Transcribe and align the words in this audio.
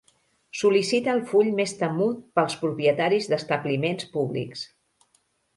Sol·licita 0.59 1.11
el 1.15 1.19
full 1.31 1.51
més 1.59 1.75
temut 1.83 2.23
pels 2.39 2.57
propietaris 2.63 3.29
d'establiments 3.35 4.11
públics. 4.17 4.69